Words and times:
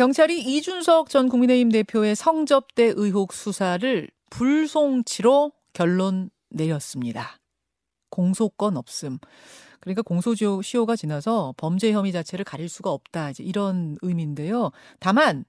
경찰이 0.00 0.40
이준석 0.40 1.10
전 1.10 1.28
국민의힘 1.28 1.68
대표의 1.68 2.16
성접대 2.16 2.94
의혹 2.96 3.34
수사를 3.34 4.08
불송치로 4.30 5.52
결론 5.74 6.30
내렸습니다. 6.48 7.36
공소권 8.08 8.78
없음. 8.78 9.18
그러니까 9.78 10.00
공소시효가 10.00 10.96
지나서 10.96 11.52
범죄 11.58 11.92
혐의 11.92 12.12
자체를 12.12 12.46
가릴 12.46 12.70
수가 12.70 12.90
없다. 12.90 13.28
이제 13.28 13.44
이런 13.44 13.98
의미인데요. 14.00 14.70
다만 15.00 15.44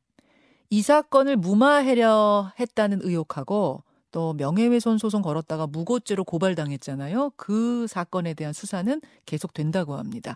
이 0.69 0.81
사건을 0.81 1.37
무마하려 1.37 2.51
했다는 2.59 2.99
의혹하고 3.03 3.85
또 4.11 4.33
명예훼손 4.33 4.97
소송 4.97 5.21
걸었다가 5.21 5.65
무고죄로 5.67 6.25
고발당했잖아요. 6.25 7.31
그 7.37 7.87
사건에 7.87 8.33
대한 8.33 8.51
수사는 8.51 8.99
계속된다고 9.25 9.95
합니다. 9.95 10.35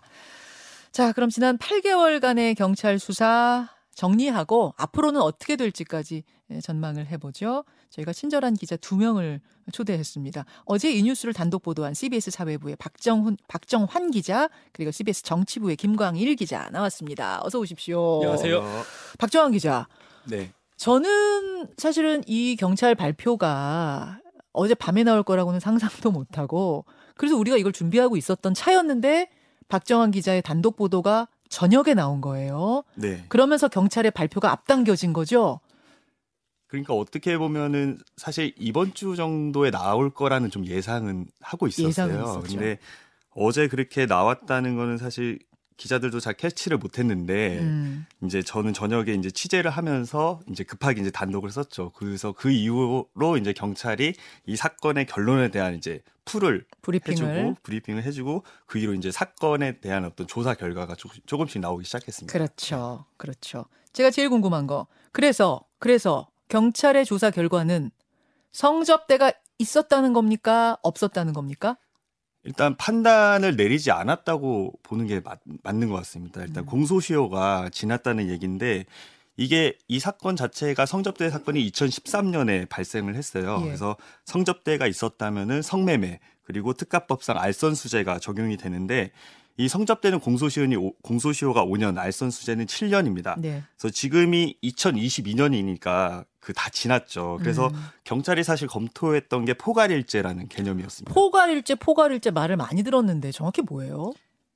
자, 0.90 1.12
그럼 1.12 1.28
지난 1.28 1.58
8개월간의 1.58 2.56
경찰 2.56 2.98
수사 2.98 3.75
정리하고 3.96 4.74
앞으로는 4.76 5.20
어떻게 5.20 5.56
될지까지 5.56 6.22
예, 6.50 6.60
전망을 6.60 7.06
해보죠. 7.08 7.64
저희가 7.90 8.12
친절한 8.12 8.54
기자 8.54 8.76
두 8.76 8.96
명을 8.96 9.40
초대했습니다. 9.72 10.44
어제 10.64 10.92
이 10.92 11.02
뉴스를 11.02 11.34
단독 11.34 11.62
보도한 11.62 11.94
CBS 11.94 12.30
사회부의 12.30 12.76
박정훈, 12.76 13.36
박정환 13.48 14.12
기자 14.12 14.48
그리고 14.72 14.92
CBS 14.92 15.22
정치부의 15.24 15.76
김광일 15.76 16.36
기자 16.36 16.68
나왔습니다. 16.70 17.40
어서 17.42 17.58
오십시오. 17.58 18.16
안녕하세요. 18.20 18.62
박정환 19.18 19.50
기자. 19.52 19.88
네. 20.28 20.52
저는 20.76 21.68
사실은 21.78 22.22
이 22.26 22.54
경찰 22.56 22.94
발표가 22.94 24.20
어제 24.52 24.74
밤에 24.74 25.04
나올 25.04 25.22
거라고는 25.22 25.58
상상도 25.58 26.10
못하고 26.12 26.84
그래서 27.16 27.34
우리가 27.36 27.56
이걸 27.56 27.72
준비하고 27.72 28.16
있었던 28.18 28.52
차였는데 28.54 29.30
박정환 29.68 30.10
기자의 30.10 30.42
단독 30.42 30.76
보도가 30.76 31.28
저녁에 31.48 31.94
나온 31.94 32.20
거예요. 32.20 32.84
네. 32.94 33.24
그러면서 33.28 33.68
경찰의 33.68 34.10
발표가 34.10 34.50
앞당겨진 34.50 35.12
거죠. 35.12 35.60
그러니까 36.66 36.94
어떻게 36.94 37.38
보면은 37.38 37.98
사실 38.16 38.52
이번 38.58 38.92
주 38.92 39.14
정도에 39.16 39.70
나올 39.70 40.10
거라는 40.10 40.50
좀 40.50 40.66
예상은 40.66 41.26
하고 41.40 41.66
있었어요. 41.68 41.88
예상은 41.88 42.22
있었죠. 42.22 42.40
근데 42.42 42.78
어제 43.30 43.68
그렇게 43.68 44.06
나왔다는 44.06 44.76
거는 44.76 44.98
사실 44.98 45.38
기자들도 45.76 46.20
잘 46.20 46.34
캐치를 46.34 46.78
못했는데 46.78 47.58
음. 47.58 48.06
이제 48.24 48.42
저는 48.42 48.72
저녁에 48.72 49.12
이제 49.12 49.30
취재를 49.30 49.70
하면서 49.70 50.40
이제 50.50 50.64
급하게 50.64 51.00
이제 51.02 51.10
단독을 51.10 51.50
썼죠. 51.50 51.92
그래서 51.94 52.32
그 52.32 52.50
이후로 52.50 53.36
이제 53.40 53.52
경찰이 53.52 54.14
이 54.46 54.56
사건의 54.56 55.06
결론에 55.06 55.50
대한 55.50 55.74
이제 55.74 56.00
풀을 56.24 56.64
브리핑을 56.82 57.34
해주고 57.36 57.56
브리핑을 57.62 58.02
해주고 58.04 58.44
그 58.66 58.78
이후로 58.78 58.94
이제 58.94 59.10
사건에 59.12 59.78
대한 59.80 60.04
어떤 60.04 60.26
조사 60.26 60.54
결과가 60.54 60.94
조- 60.96 61.08
조금씩 61.26 61.60
나오기 61.60 61.84
시작했습니다. 61.84 62.32
그렇죠. 62.32 63.04
그렇죠. 63.16 63.66
제가 63.92 64.10
제일 64.10 64.30
궁금한 64.30 64.66
거. 64.66 64.86
그래서 65.12 65.60
그래서 65.78 66.28
경찰의 66.48 67.04
조사 67.04 67.30
결과는 67.30 67.90
성접대가 68.52 69.32
있었다는 69.58 70.12
겁니까? 70.12 70.78
없었다는 70.82 71.32
겁니까? 71.32 71.76
일단 72.46 72.76
판단을 72.76 73.56
내리지 73.56 73.90
않았다고 73.90 74.72
보는 74.82 75.06
게 75.06 75.20
맞, 75.20 75.40
맞는 75.64 75.88
것 75.88 75.96
같습니다. 75.96 76.42
일단 76.42 76.62
음. 76.62 76.66
공소시효가 76.66 77.70
지났다는 77.72 78.28
얘기인데 78.30 78.84
이게 79.36 79.76
이 79.88 79.98
사건 79.98 80.36
자체가 80.36 80.86
성접대 80.86 81.28
사건이 81.28 81.70
2013년에 81.70 82.68
발생을 82.68 83.16
했어요. 83.16 83.58
예. 83.62 83.64
그래서 83.66 83.96
성접대가 84.24 84.86
있었다면은 84.86 85.60
성매매 85.60 86.20
그리고 86.44 86.72
특가법상 86.72 87.36
알선수재가 87.36 88.20
적용이 88.20 88.56
되는데 88.56 89.10
이 89.58 89.68
성접대는 89.68 90.20
공소시효이 90.20 90.76
오- 90.76 90.92
공소시효가 91.02 91.64
5년, 91.64 91.98
알선수재는 91.98 92.66
7년입니다. 92.66 93.38
네. 93.40 93.62
그래서 93.76 93.92
지금이 93.92 94.56
2022년이니까 94.62 96.24
그 96.46 96.52
다 96.52 96.70
지났죠. 96.70 97.38
그래서 97.40 97.66
음. 97.66 97.74
경찰이 98.04 98.44
사실 98.44 98.68
검토했던 98.68 99.46
게 99.46 99.54
포괄일죄라는 99.54 100.46
개념이었습니다. 100.48 101.12
포괄일죄, 101.12 101.74
포괄일죄 101.74 102.30
말을 102.30 102.56
많이 102.56 102.84
들었는데 102.84 103.32
정확히 103.32 103.62
뭐예요? 103.62 104.12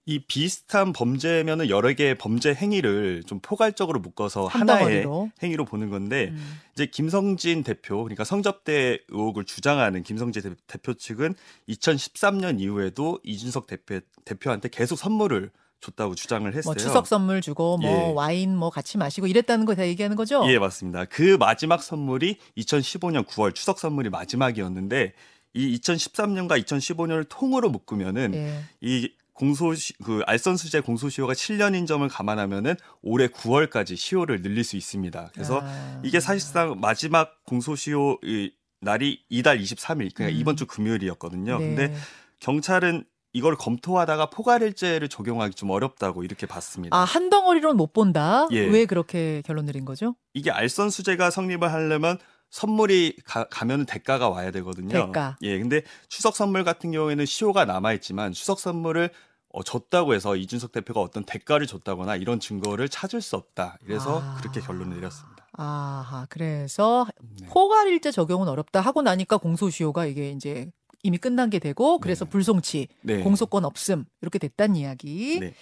이 0.07 0.21
비슷한 0.21 0.93
범죄면은 0.93 1.69
여러 1.69 1.93
개의 1.93 2.15
범죄 2.17 2.55
행위를 2.55 3.25
좀 3.27 3.41
포괄적으로 3.43 3.99
묶어서 4.01 4.47
한 4.47 4.63
하나의 4.63 5.03
덩어리로. 5.03 5.31
행위로 5.43 5.65
보는 5.65 5.91
건데 5.91 6.29
음. 6.31 6.61
이제 6.75 6.87
김성진 6.87 7.65
대표 7.65 8.05
그러니까 8.05 8.23
성접대 8.23 8.99
의혹을 9.09 9.45
주장하는 9.45 10.05
김성진 10.05 10.43
대- 10.43 10.55
대표 10.69 10.95
측은 10.95 11.35
2013년 11.69 12.61
이후에도 12.61 13.19
이준석 13.25 13.67
대표 13.67 13.99
대표한테 14.25 14.69
계속 14.69 14.97
선물을 14.97 15.51
줬다고 15.81 16.15
주장을 16.15 16.47
했어요. 16.49 16.63
뭐 16.65 16.75
추석 16.75 17.07
선물 17.07 17.41
주고 17.41 17.79
뭐 17.79 17.91
예. 17.91 18.13
와인 18.15 18.57
뭐 18.57 18.71
같이 18.71 18.99
마시고 18.99 19.27
이랬다는 19.27 19.65
거 19.65 19.75
다 19.75 19.87
얘기하는 19.87 20.17
거죠? 20.17 20.43
예, 20.47 20.59
맞습니다. 20.59 21.05
그 21.07 21.37
마지막 21.39 21.83
선물이 21.83 22.37
2015년 22.59 23.25
9월 23.27 23.55
추석 23.55 23.79
선물이 23.79 24.11
마지막이었는데 24.11 25.13
이 25.55 25.79
2013년과 25.79 26.63
2015년을 26.65 27.27
통으로 27.29 27.71
묶으면은 27.71 28.35
예. 28.35 28.61
이 28.81 29.11
공소시 29.33 29.95
그 30.05 30.23
알선수재 30.27 30.81
공소시효가 30.81 31.33
7년인 31.33 31.87
점을 31.87 32.07
감안하면은 32.07 32.75
올해 33.01 33.29
9월까지 33.29 33.97
시효를 33.97 34.43
늘릴 34.43 34.65
수 34.65 34.77
있습니다. 34.77 35.31
그래서 35.33 35.61
아. 35.63 36.01
이게 36.05 36.21
사실상 36.21 36.79
마지막 36.79 37.43
공소시효 37.47 38.19
이 38.23 38.53
날이 38.81 39.21
이달 39.31 39.59
23일 39.59 40.15
그러니까 40.15 40.27
음. 40.27 40.31
이번 40.41 40.57
주 40.57 40.67
금요일이었거든요. 40.67 41.59
네. 41.59 41.65
근데 41.65 41.95
경찰은 42.41 43.05
이걸 43.33 43.57
검토하다가 43.57 44.31
포괄일죄를 44.31 45.09
적용하기 45.09 45.55
좀 45.55 45.71
어렵다고 45.71 46.25
이렇게 46.25 46.47
봤습니다. 46.47 46.97
아, 46.97 47.05
한 47.05 47.31
덩어리로는 47.31 47.77
못 47.77 47.93
본다? 47.93 48.49
예. 48.51 48.61
왜 48.61 48.87
그렇게 48.87 49.43
결론 49.47 49.67
내린 49.67 49.85
거죠? 49.85 50.17
이게 50.35 50.51
알선수재가 50.51 51.31
성립을 51.31 51.73
하려면 51.73 52.19
선물이 52.51 53.19
가, 53.25 53.45
가면 53.45 53.87
대가가 53.87 54.29
와야 54.29 54.51
되거든요. 54.51 55.07
대가. 55.07 55.37
예, 55.43 55.59
근데 55.59 55.83
추석 56.09 56.35
선물 56.35 56.65
같은 56.65 56.91
경우에는 56.91 57.25
시효가 57.25 57.65
남아 57.65 57.93
있지만 57.95 58.33
추석 58.33 58.59
선물을 58.59 59.11
어, 59.53 59.63
줬다고 59.63 60.15
해서 60.15 60.37
이준석 60.37 60.73
대표가 60.73 61.01
어떤 61.01 61.25
대가를 61.25 61.67
줬다거나 61.67 62.17
이런 62.17 62.39
증거를 62.41 62.89
찾을 62.89 63.21
수 63.21 63.37
없다. 63.37 63.79
그래서 63.85 64.21
아. 64.23 64.37
그렇게 64.41 64.61
결론을 64.61 64.97
내렸습니다. 64.97 65.47
아하, 65.53 66.27
그래서 66.31 67.07
네. 67.41 67.47
포괄일죄 67.49 68.13
적용은 68.13 68.49
어렵다 68.49 68.81
하고 68.81 69.03
나니까 69.03 69.39
공소시효가 69.39 70.07
이게 70.07 70.31
이제 70.31 70.71
이미 71.03 71.19
끝난 71.19 71.51
게 71.51 71.59
되고 71.59 71.99
그래서 71.99 72.25
네. 72.25 72.31
불송치, 72.31 72.89
네. 73.03 73.23
공소권 73.23 73.65
없음 73.65 74.05
이렇게 74.21 74.39
됐단 74.39 74.77
이야기. 74.77 75.39
네. 75.41 75.55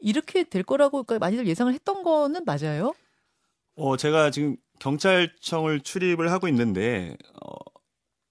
이렇게 0.00 0.44
될 0.44 0.62
거라고 0.62 1.02
그러니까 1.04 1.24
많이들 1.24 1.46
예상을 1.46 1.72
했던 1.72 2.02
거는 2.02 2.44
맞아요? 2.44 2.94
어, 3.76 3.96
제가 3.96 4.30
지금 4.30 4.56
경찰청을 4.78 5.80
출입을 5.80 6.30
하고 6.30 6.48
있는데 6.48 7.16
어, 7.42 7.54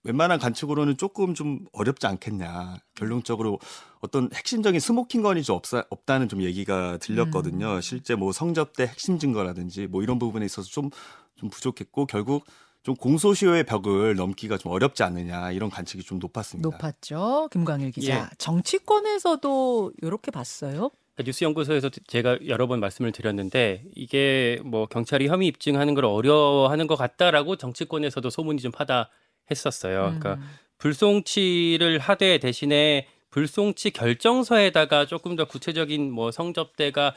웬만한 0.04 0.38
관측으로는 0.40 0.98
조금 0.98 1.34
좀 1.34 1.66
어렵지 1.72 2.06
않겠냐. 2.08 2.78
결론적으로 2.96 3.60
어떤 4.02 4.30
핵심적인 4.34 4.80
smoking 4.80 5.22
gun이 5.22 5.44
좀 5.44 5.56
없사, 5.56 5.86
없다는 5.90 6.28
좀 6.28 6.42
얘기가 6.42 6.98
들렸거든요. 6.98 7.76
음. 7.76 7.82
실제 7.82 8.16
뭐 8.16 8.32
성접대 8.32 8.84
핵심 8.84 9.18
증거라든지 9.18 9.88
뭐 9.88 10.04
이런 10.04 10.20
부분에 10.20 10.46
있어서 10.46 10.68
좀, 10.70 10.90
좀 11.36 11.50
부족했고 11.50 12.06
결국 12.06 12.46
좀 12.84 12.96
공소시효의 12.96 13.64
벽을 13.64 14.16
넘기가 14.16 14.58
좀 14.58 14.72
어렵지 14.72 15.04
않느냐 15.04 15.52
이런 15.52 15.70
관측이 15.70 16.04
좀 16.04 16.20
높았습니다. 16.20 16.70
높았죠. 16.70 17.48
김광일 17.52 17.92
기자. 17.92 18.14
예. 18.14 18.26
정치권에서도 18.38 19.94
이렇게 20.02 20.32
봤어요? 20.32 20.92
그러니까 21.16 21.24
뉴스연구소에서 21.26 21.90
제가 22.08 22.40
여러 22.48 22.68
번 22.68 22.82
말씀을 22.82 23.14
드렸는데 23.14 23.86
이게 23.96 24.60
뭐 24.66 24.86
경찰이 24.88 25.28
혐의 25.28 25.48
입증하는 25.48 25.94
걸 25.94 26.06
어려워하는 26.06 26.88
것 26.88 26.98
같다라고 26.98 27.56
정치권에서도 27.56 28.30
소문이 28.30 28.62
좀 28.62 28.72
파다 28.72 29.10
했었어요. 29.50 30.02
그러니까 30.02 30.34
음. 30.36 30.50
불송치를 30.80 32.00
하되 32.00 32.40
대신에 32.40 33.08
불송치 33.30 33.92
결정서에다가 33.92 35.06
조금 35.06 35.36
더 35.38 35.46
구체적인 35.46 36.12
뭐 36.12 36.32
성접대가 36.32 37.16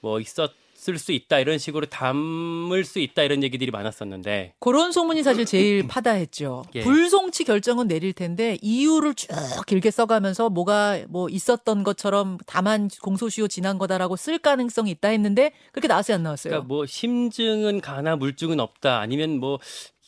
뭐 0.00 0.20
있었 0.20 0.52
을수 0.90 1.12
있다 1.12 1.38
이런 1.38 1.58
식으로 1.58 1.86
담을 1.86 2.84
수 2.84 2.98
있다 2.98 3.22
이런 3.22 3.42
얘기들이 3.42 3.70
많았었는데 3.70 4.54
그런 4.58 4.92
소문이 4.92 5.22
사실 5.22 5.44
제일 5.44 5.86
파다했죠. 5.88 6.64
예. 6.74 6.82
불송치 6.82 7.44
결정은 7.44 7.88
내릴 7.88 8.12
텐데 8.12 8.58
이유를 8.62 9.14
쭉 9.14 9.28
길게 9.66 9.90
써가면서 9.90 10.50
뭐가 10.50 11.00
뭐 11.08 11.28
있었던 11.28 11.84
것처럼 11.84 12.38
다만 12.46 12.88
공소시효 13.02 13.48
지난 13.48 13.78
거다라고 13.78 14.16
쓸 14.16 14.38
가능성이 14.38 14.90
있다 14.92 15.08
했는데 15.08 15.52
그렇게 15.72 15.88
나왔어요 15.88 16.16
안 16.16 16.22
나왔어요? 16.22 16.50
그러니까 16.50 16.66
뭐 16.68 16.86
심증은 16.86 17.80
가나 17.80 18.16
물증은 18.16 18.60
없다 18.60 19.00
아니면 19.00 19.38
뭐 19.38 19.58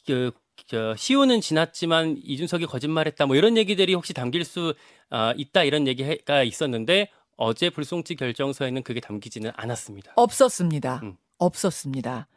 그, 0.07 0.33
저 0.67 0.95
시효는 0.97 1.41
지났지만 1.41 2.17
이준석이 2.25 2.67
거짓말했다 2.67 3.27
뭐 3.27 3.37
이런 3.37 3.57
얘기들이 3.57 3.95
혹시 3.95 4.15
담길 4.15 4.45
수 4.45 4.75
아, 5.11 5.35
있다 5.37 5.63
이런 5.65 5.87
얘기가 5.87 6.43
있었는데 6.43 7.11
어제 7.37 7.71
불송치 7.71 8.17
결정서에는 8.17 8.83
그게 8.83 9.01
담기지는 9.01 9.51
않았습니다. 9.55 10.13
없었습니다. 10.17 11.01
음. 11.03 11.17
없었습니다. 11.39 12.29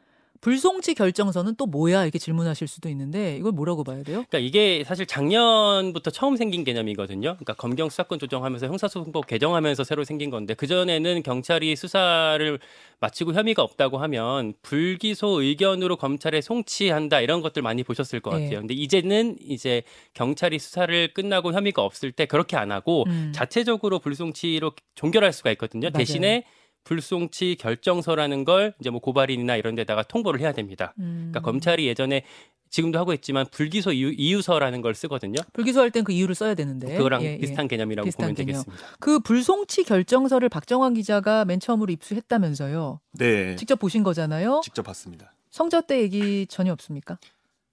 불송치 0.42 0.94
결정서는 0.95 1.56
또 1.56 1.66
뭐야 1.66 2.04
이렇게 2.04 2.19
질문하실 2.19 2.68
수도 2.68 2.89
있는데 2.89 3.38
이걸 3.38 3.51
뭐라고 3.51 3.84
봐야 3.84 4.04
돼요? 4.04 4.25
그러니까 4.28 4.39
이게 4.39 4.84
사실 4.86 5.06
작년부터 5.06 6.12
처음 6.12 6.36
생긴 6.36 6.63
개념이거든요. 6.63 7.36
그러니까 7.36 7.54
검경 7.54 7.89
수사권 7.89 8.19
조정하면서 8.19 8.68
형사소송법 8.68 9.28
개정하면서 9.28 9.84
새로 9.84 10.04
생긴 10.04 10.30
건데 10.30 10.54
그 10.54 10.68
전에는 10.68 11.24
경찰이 11.24 11.75
수사를 11.75 12.60
마치고 13.00 13.34
혐의가 13.34 13.63
없다고 13.63 13.98
하면 14.00 14.54
불기소 14.62 15.42
의견으로 15.42 15.98
검찰에 15.98 16.42
송치한다 16.42 17.22
이런 17.22 17.42
것들 17.42 17.62
많이 17.62 17.84
보셨을 17.84 18.19
것 18.19 18.31
같아요. 18.31 18.50
네. 18.50 18.56
근데 18.56 18.74
이제는 18.74 19.38
이제 19.42 19.84
경찰이 20.13 20.60
수사를 20.60 21.13
끝나고 21.13 21.54
혐의가 21.54 21.84
없을 21.84 22.12
때 22.12 22.25
그렇게 22.25 22.57
안 22.57 22.72
하고 22.72 23.06
음. 23.07 23.31
자체적으로 23.34 24.00
불송치로 24.00 24.72
종결할 24.95 25.34
수가 25.34 25.51
있거든요. 25.51 25.89
맞아요. 25.89 25.98
대신에 25.98 26.44
불송치 26.88 27.57
결정서라는 27.60 28.45
걸 28.45 28.74
이제 28.80 28.89
뭐 28.89 29.01
고발인이나 29.01 29.57
이런 29.57 29.75
데다가 29.75 30.04
통보를 30.04 30.39
해야 30.39 30.54
됩니다. 30.54 30.94
음. 31.00 31.30
그러니까 31.31 31.42
검찰이 31.42 31.86
예전에 31.86 32.24
지금도 32.69 32.98
하고 32.98 33.13
있지만 33.13 33.45
불기소 33.51 33.92
이유, 33.92 34.13
이유 34.13 34.42
서라는 34.42 34.81
걸 34.81 34.95
쓰거든요. 34.95 35.36
불기소할 35.51 35.92
땐 35.92 36.06
그 36.06 36.13
이유를 36.13 36.34
써야 36.34 36.54
되는데 36.54 36.95
그거랑 36.95 37.24
예, 37.24 37.34
예. 37.34 37.38
비슷한 37.39 37.68
개념이라고 37.68 38.06
비슷한 38.06 38.28
보면 38.28 38.36
개념. 38.36 38.63
되겠습니다. 38.63 38.98
그 39.01 39.19
불송치 39.19 39.84
결정서를 39.84 40.48
박정환 40.48 40.94
기자가 40.94 41.44
맨 41.44 41.60
처음으로 41.60 41.92
입수했다면서요. 41.92 43.01
네, 43.13 43.56
직접 43.57 43.78
보신 43.80 44.04
거잖아요. 44.04 44.62
직접 44.63 44.84
봤습니다. 44.84 45.34
성저 45.50 45.81
때 45.81 46.00
얘기 46.01 46.48
전혀 46.48 46.72
없습니까? 46.72 47.18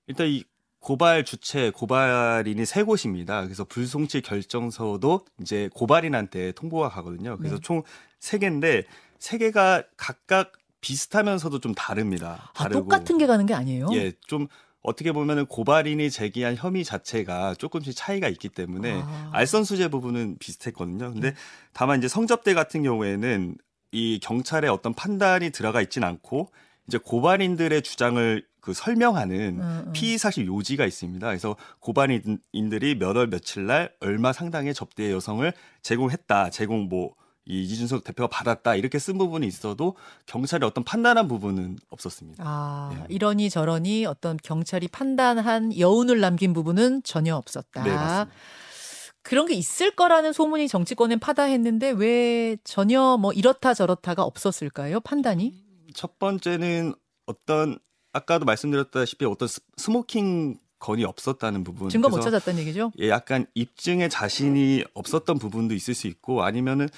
일단 0.08 0.26
이 0.26 0.42
고발 0.80 1.24
주체 1.24 1.70
고발인이 1.70 2.66
세 2.66 2.82
곳입니다. 2.82 3.42
그래서 3.44 3.64
불송치 3.64 4.20
결정서도 4.22 5.24
이제 5.40 5.70
고발인한테 5.72 6.52
통보가 6.52 6.88
가거든요. 6.88 7.36
그래서 7.38 7.56
네. 7.56 7.60
총 7.62 7.82
세 8.24 8.38
개인데 8.38 8.84
세 9.18 9.36
개가 9.36 9.82
각각 9.98 10.52
비슷하면서도 10.80 11.60
좀 11.60 11.74
다릅니다. 11.74 12.50
아, 12.54 12.64
다르고 12.64 12.80
똑같은 12.80 13.18
게 13.18 13.26
가는 13.26 13.44
게 13.44 13.52
아니에요? 13.52 13.88
예, 13.92 14.12
좀 14.26 14.48
어떻게 14.82 15.12
보면은 15.12 15.44
고발인이 15.44 16.10
제기한 16.10 16.56
혐의 16.56 16.84
자체가 16.84 17.54
조금씩 17.54 17.94
차이가 17.94 18.28
있기 18.28 18.48
때문에 18.48 19.02
아. 19.04 19.30
알선 19.32 19.64
수재 19.64 19.88
부분은 19.88 20.38
비슷했거든요. 20.38 21.12
근데 21.12 21.28
음. 21.28 21.34
다만 21.74 21.98
이제 21.98 22.08
성접대 22.08 22.54
같은 22.54 22.82
경우에는 22.82 23.56
이 23.92 24.18
경찰의 24.20 24.70
어떤 24.70 24.94
판단이 24.94 25.50
들어가 25.50 25.82
있진 25.82 26.02
않고 26.02 26.50
이제 26.88 26.96
고발인들의 26.96 27.82
주장을 27.82 28.46
그 28.60 28.72
설명하는 28.72 29.60
음, 29.60 29.84
음. 29.86 29.92
피의 29.92 30.16
사실 30.16 30.46
요지가 30.46 30.86
있습니다. 30.86 31.26
그래서 31.26 31.56
고발인들이 31.80 32.94
몇 32.98 33.16
월 33.16 33.28
며칠 33.28 33.66
날 33.66 33.92
얼마 34.00 34.32
상당의 34.32 34.72
접대의 34.72 35.12
여성을 35.12 35.52
제공했다. 35.82 36.48
제공 36.50 36.88
뭐 36.88 37.14
이 37.46 37.62
이준석 37.62 38.04
대표가 38.04 38.28
받았다. 38.28 38.74
이렇게 38.74 38.98
쓴 38.98 39.18
부분이 39.18 39.46
있어도 39.46 39.96
경찰이 40.26 40.64
어떤 40.64 40.82
판단한 40.82 41.28
부분은 41.28 41.78
없었습니다. 41.90 42.42
아, 42.46 42.90
예. 42.98 43.06
이러니 43.14 43.50
저러니 43.50 44.06
어떤 44.06 44.38
경찰이 44.42 44.88
판단한 44.88 45.78
여운을 45.78 46.20
남긴 46.20 46.52
부분은 46.54 47.02
전혀 47.02 47.36
없었다. 47.36 47.82
네, 47.84 47.90
맞습니다. 47.90 48.30
그런 49.22 49.46
게 49.46 49.54
있을 49.54 49.90
거라는 49.94 50.32
소문이 50.32 50.68
정치권엔 50.68 51.18
파다했는데 51.18 51.90
왜 51.92 52.56
전혀 52.64 53.16
뭐 53.18 53.32
이렇다 53.32 53.72
저렇다가 53.74 54.22
없었을까요? 54.22 55.00
판단이? 55.00 55.64
첫 55.94 56.18
번째는 56.18 56.94
어떤 57.26 57.78
아까도 58.12 58.44
말씀드렸다시피 58.44 59.24
어떤 59.24 59.48
스- 59.48 59.60
smoking 59.76 60.58
gun이 60.78 61.04
없었다는 61.04 61.64
부분. 61.64 61.88
증거 61.88 62.10
못 62.10 62.20
찾았다는 62.20 62.60
얘기죠? 62.60 62.92
예, 63.00 63.08
약간 63.08 63.46
입증에 63.54 64.08
자신이 64.10 64.84
없었던 64.92 65.38
부분도 65.38 65.74
있을 65.74 65.94
수 65.94 66.06
있고 66.06 66.42
아니면은 66.42 66.88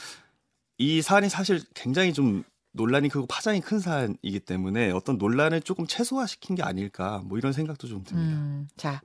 이 0.78 1.02
사안이 1.02 1.28
사실 1.28 1.62
굉장히 1.74 2.12
좀 2.12 2.44
논란이 2.72 3.08
크고 3.08 3.26
파장이 3.26 3.60
큰 3.60 3.78
사안이기 3.78 4.40
때문에 4.40 4.90
어떤 4.90 5.16
논란을 5.16 5.62
조금 5.62 5.86
최소화시킨 5.86 6.56
게 6.56 6.62
아닐까 6.62 7.22
뭐 7.24 7.38
이런 7.38 7.52
생각도 7.52 7.86
좀 7.88 8.04
듭니다. 8.04 8.30
음, 8.30 8.68
자. 8.76 9.00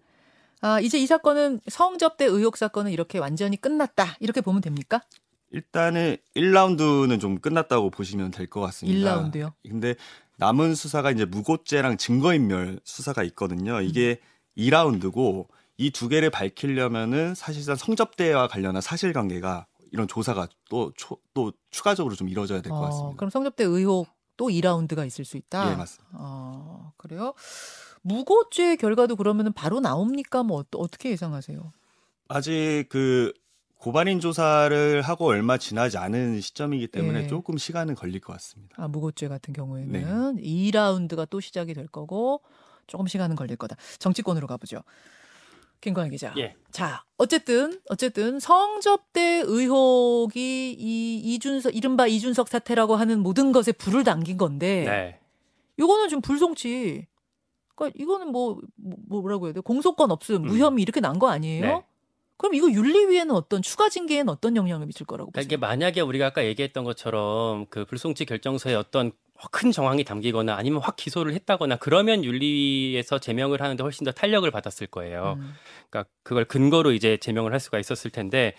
아, 0.64 0.80
이제 0.80 1.00
이 1.00 1.08
사건은 1.08 1.60
성접대 1.68 2.26
의혹 2.26 2.56
사건은 2.58 2.92
이렇게 2.92 3.18
완전히 3.18 3.58
끝났다. 3.58 4.18
이렇게 4.20 4.42
보면 4.42 4.62
됩니까? 4.62 5.02
일단은 5.50 6.18
1라운드는 6.36 7.20
좀 7.20 7.40
끝났다고 7.40 7.90
보시면 7.90 8.32
될 8.32 8.48
것 8.48 8.62
같습니다. 8.62 9.18
1라운드요. 9.32 9.54
근데 9.68 9.96
남은 10.38 10.76
수사가 10.76 11.12
이제 11.12 11.26
무고죄랑 11.26 11.98
증거인멸 11.98 12.80
수사가 12.84 13.24
있거든요. 13.24 13.82
이게 13.82 14.20
2라운드고 14.58 15.48
이 15.78 15.90
두 15.92 16.08
개를 16.10 16.30
밝히려면은 16.30 17.34
사실상 17.34 17.76
성접대와 17.76 18.48
관련한 18.48 18.82
사실관계가 18.84 19.66
이런 19.92 20.08
조사가 20.08 20.48
또, 20.70 20.92
초- 20.96 21.18
또 21.34 21.52
추가적으로 21.70 22.16
좀 22.16 22.30
이루어져야 22.30 22.62
될것 22.62 22.78
어, 22.80 22.86
같습니다. 22.86 23.18
그럼 23.18 23.30
성접대 23.30 23.64
의혹 23.64 24.08
또 24.38 24.48
2라운드가 24.50 25.06
있을 25.06 25.26
수 25.26 25.38
있다. 25.38 25.72
예, 25.72 25.76
맞습니다. 25.76 26.16
어, 26.18 26.94
그래요? 26.98 27.34
무고죄 28.02 28.78
결과도 28.78 29.16
그러면은 29.16 29.54
바로 29.54 29.80
나옵니까? 29.80 30.44
뭐 30.44 30.64
어, 30.76 30.88
떻게 30.88 31.12
예상하세요? 31.12 31.72
아직 32.30 32.86
그 32.90 33.34
고발인 33.78 34.20
조사를 34.20 35.02
하고 35.02 35.26
얼마 35.26 35.58
지나지 35.58 35.98
않은 35.98 36.40
시점이기 36.40 36.88
때문에 36.88 37.24
예. 37.24 37.28
조금 37.28 37.58
시간은 37.58 37.96
걸릴 37.96 38.22
것 38.22 38.32
같습니다. 38.34 38.76
아, 38.82 38.88
무고죄 38.88 39.28
같은 39.28 39.54
경우에는 39.54 40.36
네. 40.36 40.42
2라운드가 40.42 41.28
또 41.30 41.40
시작이 41.40 41.74
될 41.74 41.88
거고 41.88 42.42
조금 42.88 43.08
시간은 43.08 43.36
걸릴 43.36 43.58
거다. 43.58 43.76
정치권으로 44.00 44.48
가보죠. 44.48 44.82
김관희 45.82 46.12
기자. 46.12 46.34
예. 46.38 46.56
자, 46.72 47.04
어쨌든 47.18 47.80
어쨌든 47.90 48.40
성접대 48.40 49.44
의혹이 49.46 50.72
이 50.78 51.18
이준석 51.20 51.76
이른바 51.76 52.08
이준석 52.08 52.48
사태라고 52.48 52.96
하는 52.96 53.20
모든 53.20 53.52
것에 53.52 53.72
불을 53.72 54.04
당긴 54.04 54.38
건데 54.38 54.86
네. 54.86 55.20
이거는 55.78 56.08
좀 56.10 56.22
불송치. 56.22 57.08
그러니까 57.76 58.00
이거는 58.02 58.28
뭐, 58.32 58.60
뭐 58.76 59.22
뭐라고 59.22 59.48
해야 59.48 59.54
돼? 59.54 59.60
공소권 59.60 60.12
없음, 60.12 60.36
음. 60.36 60.42
무혐의 60.44 60.82
이렇게 60.84 61.00
난 61.02 61.18
거 61.18 61.30
아니에요? 61.30 61.66
네. 61.66 61.84
그럼 62.38 62.56
이거 62.56 62.72
윤리위에는 62.72 63.36
어떤 63.36 63.62
추가 63.62 63.88
징계에는 63.90 64.30
어떤 64.30 64.56
영향을 64.56 64.88
미칠 64.88 65.06
거라고 65.06 65.32
그러니까 65.32 65.42
보세요? 65.48 65.48
이게 65.48 65.58
만약에 65.58 66.02
우리가 66.02 66.28
아까 66.28 66.44
얘기했던 66.46 66.84
것처럼 66.84 67.66
그 67.70 67.86
불송치 67.86 68.26
결정서에 68.26 68.74
어떤 68.76 69.12
큰 69.50 69.72
정황이 69.72 70.04
담기거나 70.04 70.56
아니면 70.56 70.82
확 70.82 70.96
기소를 70.96 71.34
했다거나 71.34 71.78
그러면 71.78 72.24
윤리위에서 72.24 73.20
제명을 73.20 73.62
하는데 73.62 73.82
훨씬 73.82 74.06
더 74.06 74.12
탄력을 74.12 74.50
받았을 74.52 74.88
거예요. 74.88 75.38
음. 75.40 75.54
그러니까 75.90 76.10
그걸 76.24 76.46
근거로 76.46 76.92
이제 76.92 77.18
제명을 77.18 77.52
할 77.54 77.60
수가 77.60 77.80
있었을 77.80 78.12
텐데 78.12 78.54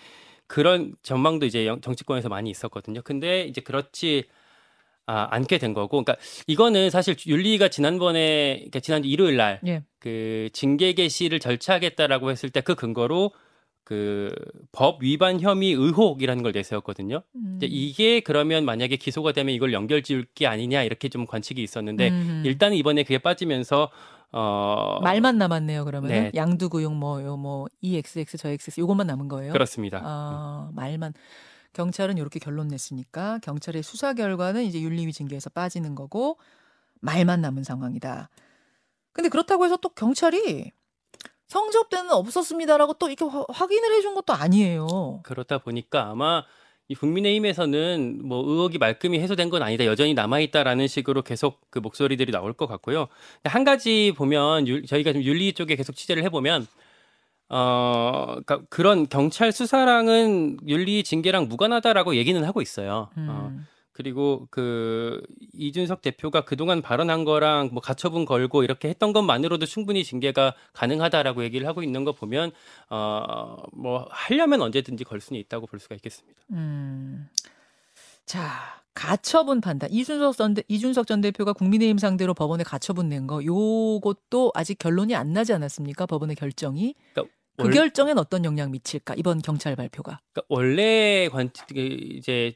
그런 0.46 0.94
전망도 1.02 1.46
이제 1.46 1.66
영- 1.66 1.80
정치권에서 1.80 2.28
많이 2.28 2.50
있었거든요. 2.50 3.00
근데 3.02 3.42
이제 3.44 3.60
그렇지 3.60 4.24
아, 5.06 5.26
않게 5.32 5.58
된 5.58 5.74
거고, 5.74 6.02
그러니까 6.04 6.16
이거는 6.46 6.88
사실 6.90 7.16
윤리가 7.26 7.68
지난번에 7.68 8.54
그러니까 8.58 8.78
지난 8.80 9.04
일요일 9.04 9.36
날 9.36 9.60
예. 9.66 9.82
그 9.98 10.48
징계 10.52 10.92
개시를 10.92 11.40
절차하겠다라고 11.40 12.30
했을 12.30 12.50
때 12.50 12.60
그 12.60 12.74
근거로 12.76 13.32
그 13.84 14.30
법 14.72 15.02
위반 15.02 15.38
혐의 15.40 15.72
의혹이라는 15.72 16.42
걸 16.42 16.52
내세웠거든요. 16.52 17.22
음. 17.36 17.58
이게 17.62 18.20
그러면 18.20 18.64
만약에 18.64 18.96
기소가 18.96 19.32
되면 19.32 19.54
이걸 19.54 19.72
연결 19.72 20.02
지을 20.02 20.26
게 20.34 20.46
아니냐 20.46 20.82
이렇게 20.82 21.08
좀 21.10 21.26
관측이 21.26 21.62
있었는데 21.62 22.08
음. 22.08 22.42
일단 22.46 22.72
이번에 22.72 23.02
그게 23.02 23.18
빠지면서 23.18 23.90
어 24.32 24.98
말만 25.02 25.36
남았네요. 25.36 25.84
그러면은 25.84 26.22
네. 26.24 26.32
양두구용 26.34 26.98
뭐요 26.98 27.36
뭐 27.36 27.66
EXX 27.82 28.38
저 28.38 28.48
XX 28.48 28.80
요것만 28.80 29.06
남은 29.06 29.28
거예요. 29.28 29.52
그렇습니다. 29.52 30.00
아, 30.02 30.70
말만 30.74 31.12
경찰은 31.74 32.16
이렇게 32.16 32.38
결론 32.38 32.68
냈으니까 32.68 33.38
경찰의 33.42 33.82
수사 33.82 34.14
결과는 34.14 34.64
이제 34.64 34.80
윤리위 34.80 35.12
징계에서 35.12 35.50
빠지는 35.50 35.94
거고 35.94 36.38
말만 37.00 37.42
남은 37.42 37.62
상황이다. 37.62 38.30
근데 39.12 39.28
그렇다고 39.28 39.66
해서 39.66 39.76
또 39.76 39.90
경찰이 39.90 40.72
성접대는 41.52 42.10
없었습니다라고 42.12 42.94
또 42.94 43.08
이렇게 43.08 43.24
화- 43.26 43.44
확인을 43.48 43.92
해준 43.92 44.14
것도 44.14 44.32
아니에요. 44.32 45.20
그렇다 45.22 45.58
보니까 45.58 46.08
아마 46.10 46.44
이 46.88 46.94
국민의힘에서는 46.94 48.20
뭐 48.24 48.42
의혹이 48.48 48.78
말끔히 48.78 49.20
해소된 49.20 49.50
건 49.50 49.62
아니다 49.62 49.84
여전히 49.84 50.14
남아 50.14 50.40
있다라는 50.40 50.88
식으로 50.88 51.20
계속 51.22 51.60
그 51.70 51.78
목소리들이 51.78 52.32
나올 52.32 52.54
것 52.54 52.66
같고요. 52.66 53.08
한 53.44 53.64
가지 53.64 54.14
보면 54.16 54.66
유- 54.66 54.86
저희가 54.86 55.12
좀 55.12 55.22
윤리 55.22 55.52
쪽에 55.52 55.76
계속 55.76 55.94
취재를 55.94 56.24
해보면 56.24 56.66
어 57.50 58.22
그러니까 58.26 58.60
그런 58.70 59.08
경찰 59.10 59.52
수사랑은 59.52 60.56
윤리 60.66 61.04
징계랑 61.04 61.48
무관하다라고 61.48 62.16
얘기는 62.16 62.42
하고 62.44 62.62
있어요. 62.62 63.10
어, 63.10 63.50
음. 63.52 63.66
그리고 63.92 64.46
그 64.50 65.22
이준석 65.52 66.00
대표가 66.02 66.44
그동안 66.44 66.80
발언한 66.82 67.24
거랑 67.24 67.70
뭐 67.72 67.82
가처분 67.82 68.24
걸고 68.24 68.64
이렇게 68.64 68.88
했던 68.88 69.12
것만으로도 69.12 69.66
충분히 69.66 70.02
징계가 70.04 70.54
가능하다라고 70.72 71.44
얘기를 71.44 71.66
하고 71.66 71.82
있는 71.82 72.04
거 72.04 72.12
보면 72.12 72.52
어뭐 72.88 74.06
하려면 74.10 74.62
언제든지 74.62 75.04
걸 75.04 75.20
수는 75.20 75.40
있다고 75.40 75.66
볼 75.66 75.78
수가 75.78 75.94
있겠습니다. 75.96 76.40
음. 76.52 77.28
자, 78.24 78.80
가처분 78.94 79.60
판단. 79.60 79.90
이준석 79.90 80.36
전, 80.36 80.54
대, 80.54 80.62
이준석 80.68 81.06
전 81.06 81.20
대표가 81.20 81.52
국민의힘 81.52 81.98
상대로 81.98 82.34
법원에 82.34 82.62
가처분 82.64 83.08
낸 83.08 83.26
거, 83.26 83.44
요것도 83.44 84.52
아직 84.54 84.78
결론이 84.78 85.14
안 85.14 85.32
나지 85.32 85.52
않았습니까? 85.52 86.06
법원의 86.06 86.36
결정이. 86.36 86.94
그러니까 87.12 87.34
그 87.56 87.64
월- 87.64 87.72
결정엔 87.72 88.18
어떤 88.18 88.44
영향 88.44 88.70
미칠까? 88.70 89.14
이번 89.18 89.42
경찰 89.42 89.76
발표가. 89.76 90.20
그러니까 90.32 90.46
원래 90.48 91.28
관측 91.30 91.66
그 91.66 91.74
이제 91.80 92.54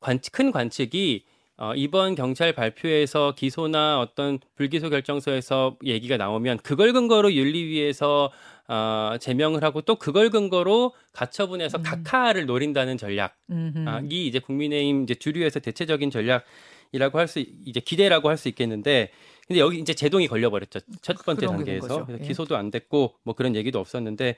관측 0.00 0.32
큰 0.32 0.50
관측이 0.52 1.24
어, 1.60 1.74
이번 1.74 2.14
경찰 2.14 2.52
발표에서 2.52 3.34
기소나 3.34 3.98
어떤 4.00 4.38
불기소 4.54 4.90
결정서에서 4.90 5.76
얘기가 5.84 6.16
나오면 6.16 6.58
그걸 6.58 6.92
근거로 6.92 7.32
윤리위에서 7.32 8.30
어, 8.68 9.16
제명을 9.20 9.64
하고 9.64 9.80
또 9.80 9.96
그걸 9.96 10.30
근거로 10.30 10.94
가처분해서 11.12 11.78
음. 11.78 11.82
각하를 11.82 12.46
노린다는 12.46 12.96
전략. 12.96 13.36
음흠. 13.50 13.88
아, 13.88 14.00
이 14.08 14.28
이제 14.28 14.38
국민의힘 14.38 15.02
이제 15.02 15.14
주류에서 15.16 15.58
대체적인 15.58 16.10
전략이라고 16.10 17.18
할 17.18 17.26
수 17.26 17.40
이제 17.40 17.80
기대라고 17.80 18.28
할 18.28 18.36
수 18.36 18.48
있겠는데 18.48 19.10
근데 19.48 19.58
여기 19.60 19.78
이제 19.80 19.94
제동이 19.94 20.28
걸려버렸죠 20.28 20.80
첫 21.00 21.16
번째 21.24 21.46
단계에서 21.46 22.06
예. 22.10 22.18
기소도 22.18 22.56
안 22.56 22.70
됐고 22.70 23.14
뭐 23.24 23.34
그런 23.34 23.56
얘기도 23.56 23.80
없었는데 23.80 24.36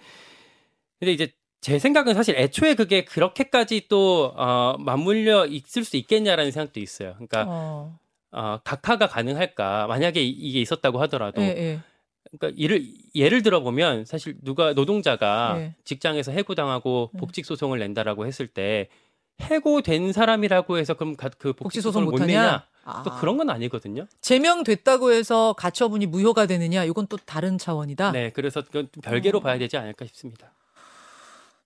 근데 1.00 1.12
이제 1.12 1.32
제 1.60 1.78
생각은 1.78 2.14
사실 2.14 2.36
애초에 2.36 2.74
그게 2.74 3.04
그렇게까지 3.04 3.86
또 3.88 4.32
어, 4.36 4.76
맞물려 4.78 5.46
있을 5.46 5.84
수 5.84 5.96
있겠냐라는 5.98 6.50
생각도 6.52 6.80
있어요. 6.80 7.12
그러니까 7.14 7.44
어. 7.48 7.98
어, 8.32 8.60
각하가 8.64 9.08
가능할까 9.08 9.86
만약에 9.86 10.22
이- 10.22 10.30
이게 10.30 10.60
있었다고 10.60 11.00
하더라도 11.02 11.42
예, 11.42 11.46
예. 11.48 11.80
그러니까 12.30 12.58
예를 12.58 12.86
예를 13.14 13.42
들어 13.42 13.60
보면 13.60 14.04
사실 14.06 14.36
누가 14.42 14.72
노동자가 14.72 15.54
네. 15.58 15.74
직장에서 15.84 16.32
해고당하고 16.32 17.10
네. 17.12 17.18
복직 17.20 17.44
소송을 17.44 17.78
낸다라고 17.78 18.26
했을 18.26 18.46
때 18.46 18.88
해고된 19.40 20.12
사람이라고 20.12 20.78
해서 20.78 20.94
그럼 20.94 21.16
가- 21.16 21.30
그 21.38 21.52
복직 21.52 21.80
소송 21.82 22.04
소송을 22.04 22.18
못? 22.20 22.26
내냐? 22.26 22.64
아. 22.84 23.02
또 23.02 23.10
그런 23.16 23.36
건 23.36 23.50
아니거든요. 23.50 24.06
제명됐다고 24.20 25.12
해서 25.12 25.54
가처분이 25.58 26.06
무효가 26.06 26.46
되느냐? 26.46 26.84
이건 26.84 27.06
또 27.08 27.16
다른 27.18 27.58
차원이다. 27.58 28.12
네, 28.12 28.30
그래서 28.30 28.62
그건 28.62 28.88
좀 28.92 29.00
별개로 29.02 29.38
어. 29.38 29.42
봐야 29.42 29.58
되지 29.58 29.76
않을까 29.76 30.06
싶습니다. 30.06 30.52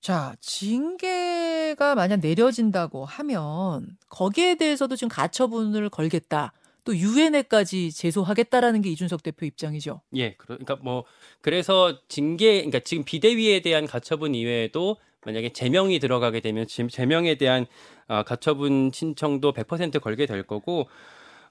자, 0.04 0.34
징계가 0.42 1.94
만약 1.94 2.20
내려진다고 2.20 3.06
하면 3.06 3.96
거기에 4.10 4.56
대해서도 4.56 4.96
지금 4.96 5.08
가처분을 5.08 5.88
걸겠다. 5.88 6.52
또 6.84 6.94
유엔에까지 6.94 7.90
제소하겠다라는 7.90 8.82
게 8.82 8.90
이준석 8.90 9.22
대표 9.22 9.46
입장이죠. 9.46 10.02
예, 10.16 10.34
그러니까 10.34 10.76
뭐 10.76 11.04
그래서 11.40 12.00
징계, 12.08 12.56
그러니까 12.56 12.80
지금 12.80 13.04
비대위에 13.04 13.60
대한 13.60 13.86
가처분 13.86 14.34
이외에도 14.34 14.98
만약에 15.24 15.54
제명이 15.54 15.98
들어가게 16.00 16.40
되면 16.40 16.66
지- 16.66 16.86
제명에 16.86 17.36
대한 17.36 17.64
아, 18.06 18.24
가처분 18.24 18.90
신청도 18.92 19.54
100% 19.54 20.02
걸게 20.02 20.26
될 20.26 20.42
거고, 20.42 20.86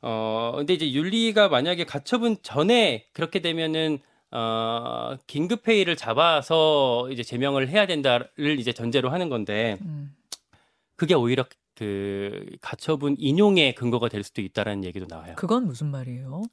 어 0.03 0.53
근데 0.57 0.75
이제 0.75 0.91
윤리가 0.91 1.49
만약에 1.49 1.85
가처분 1.85 2.37
전에 2.43 3.07
그렇게 3.13 3.39
되면은 3.39 3.97
어 4.35 5.15
긴급 5.27 5.67
회의를 5.67 5.95
잡아서 5.95 7.07
이제 7.11 7.21
제명을 7.21 7.69
해야 7.69 7.85
된다를 7.85 8.59
이제 8.59 8.73
전제로 8.73 9.09
하는 9.09 9.29
건데 9.29 9.77
음. 9.81 10.15
그게 10.95 11.13
오히려 11.13 11.45
그 11.75 12.45
가처분 12.61 13.15
인용의 13.19 13.75
근거가 13.75 14.09
될 14.09 14.23
수도 14.23 14.41
있다라는 14.41 14.83
얘기도 14.85 15.05
나와요. 15.07 15.33
그건 15.37 15.65
무슨 15.65 15.87
말이에요? 15.87 16.43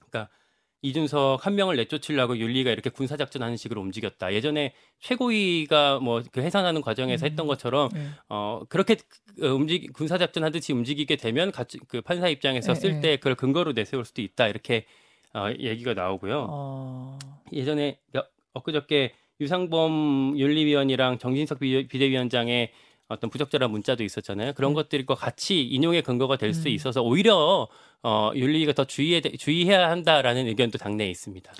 이준석 0.83 1.45
한 1.45 1.57
명을 1.57 1.77
내쫓으려고 1.77 2.39
윤리가 2.39 2.71
이렇게 2.71 2.89
군사 2.89 3.17
작전하는 3.19 3.57
식으로 3.59 3.83
움직였다. 3.83 4.33
예전에 4.33 4.73
최고위가 5.01 6.01
뭐 6.01 6.23
그 6.33 6.41
해산하는 6.41 6.81
과정에서 6.81 7.27
음. 7.27 7.31
했던 7.31 7.47
것처럼 7.47 7.91
네. 7.93 8.07
어 8.29 8.63
그렇게 8.69 8.97
어, 9.43 9.47
움직 9.47 9.93
군사 9.93 10.17
작전 10.17 10.43
하듯이 10.45 10.73
움직이게 10.73 11.17
되면 11.17 11.53
같이 11.53 11.79
그 11.89 12.01
판사 12.01 12.29
입장에서 12.29 12.73
네, 12.75 12.81
쓸 12.81 12.93
네. 12.95 13.01
때 13.01 13.17
그걸 13.17 13.35
근거로 13.35 13.73
내세울 13.73 14.05
수도 14.07 14.23
있다 14.23 14.49
이렇게 14.49 14.87
어, 15.35 15.49
얘기가 15.59 15.95
나오고요. 15.95 16.47
어. 16.49 17.19
예전에 17.53 17.99
여- 18.17 18.27
엊그저께 18.55 19.13
유상범 19.41 20.35
윤리위원이랑 20.39 21.19
정진석 21.19 21.61
비- 21.61 21.87
비대위원장의 21.89 22.73
어떤 23.09 23.31
부적절한 23.31 23.71
문자도 23.71 24.05
있었잖아요. 24.05 24.53
그런 24.53 24.73
네. 24.73 24.75
것들과 24.77 25.15
같이 25.15 25.63
인용의 25.63 26.03
근거가 26.03 26.37
될수 26.37 26.69
음. 26.69 26.73
있어서 26.73 27.03
오히려 27.03 27.67
어, 28.03 28.31
윤리가 28.35 28.73
더 28.73 28.85
주의해 28.85 29.21
주의해야 29.21 29.91
한다라는 29.91 30.47
의견도 30.47 30.79
당내에 30.79 31.11
있습니다. 31.11 31.53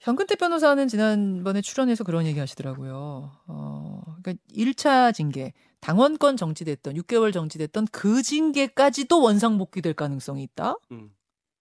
현근태 0.00 0.36
변호사는 0.36 0.86
지난번에 0.86 1.62
출연해서 1.62 2.04
그런 2.04 2.26
얘기 2.26 2.38
하시더라고요. 2.38 3.32
어, 3.48 4.02
그러니까 4.22 4.34
1차 4.54 5.12
징계, 5.14 5.52
당원권 5.80 6.36
정지됐던 6.36 6.94
6개월 6.94 7.32
정지됐던 7.32 7.86
그 7.90 8.22
징계까지도 8.22 9.20
원상복귀될 9.22 9.94
가능성이 9.94 10.42
있다. 10.44 10.76
음. 10.92 11.10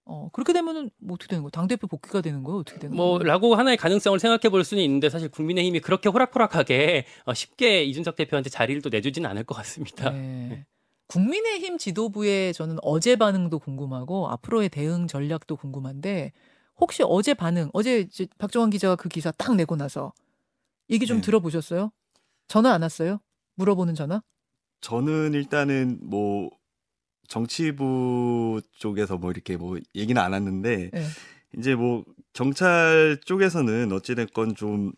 어, 0.06 0.30
그렇게 0.34 0.52
되면은 0.54 0.90
뭐 0.98 1.16
어떻게 1.16 1.30
되는 1.30 1.44
거예요? 1.44 1.50
당대표 1.52 1.88
복귀가 1.88 2.22
되는 2.22 2.44
거예요? 2.44 2.60
어떻게 2.60 2.80
되는 2.80 2.96
뭐 2.96 3.18
거예요? 3.18 3.24
라고 3.24 3.56
하나의 3.56 3.78
가능성을 3.78 4.20
생각해 4.20 4.50
볼 4.50 4.64
수는 4.64 4.84
있는데 4.84 5.10
사실 5.10 5.30
국민의힘이 5.30 5.80
그렇게 5.80 6.10
호락호락하게 6.10 7.06
어, 7.26 7.34
쉽게 7.34 7.84
이준석 7.86 8.16
대표한테 8.16 8.50
자리를 8.50 8.82
또 8.82 8.90
내주지는 8.90 9.30
않을 9.30 9.44
것 9.46 9.56
같습니다. 9.56 10.10
네. 10.10 10.66
국민의힘 11.08 11.78
지도부의 11.78 12.54
저는 12.54 12.78
어제 12.82 13.16
반응도 13.16 13.60
궁금하고 13.60 14.30
앞으로의 14.30 14.70
대응 14.70 15.08
전략도 15.08 15.58
궁금한데 15.58 16.32
혹시 16.80 17.04
어제 17.06 17.34
반응, 17.34 17.70
어제 17.74 18.08
박정환 18.38 18.70
기자가 18.72 18.96
그 18.96 19.10
기사 19.10 19.32
딱 19.32 19.56
내고 19.56 19.76
나서 19.76 20.14
얘기 20.90 21.06
좀 21.06 21.18
네. 21.18 21.22
들어보셨어요? 21.22 21.92
전화 22.48 22.74
안 22.74 22.82
왔어요? 22.82 23.20
물어보는 23.56 23.96
전화? 23.96 24.22
저는 24.82 25.34
일단은 25.34 26.00
뭐 26.02 26.50
정치부 27.28 28.62
쪽에서 28.78 29.18
뭐 29.18 29.32
이렇게 29.32 29.58
뭐 29.58 29.78
얘기는 29.96 30.22
안 30.22 30.34
왔는데 30.34 30.90
네. 30.92 31.04
이제 31.58 31.76
뭐 31.76 32.04
경찰 32.34 33.18
쪽에서는 33.26 33.92
어찌됐건 33.92 34.56
좀 34.56 34.94